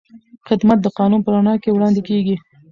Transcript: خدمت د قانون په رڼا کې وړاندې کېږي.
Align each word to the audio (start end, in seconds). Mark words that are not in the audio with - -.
خدمت 0.47 0.77
د 0.81 0.87
قانون 0.97 1.21
په 1.23 1.29
رڼا 1.35 1.55
کې 1.61 1.69
وړاندې 1.75 2.01
کېږي. 2.09 2.35